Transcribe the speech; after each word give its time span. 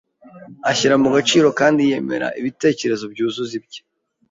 ashyira 0.71 0.95
mu 1.03 1.09
gaciro 1.15 1.47
kandi 1.59 1.81
yemera 1.89 2.27
ibitekerezo 2.39 3.03
byuzuza 3.13 3.51
ibye 3.59 3.81